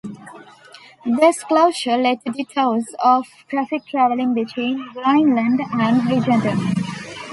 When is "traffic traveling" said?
3.49-4.33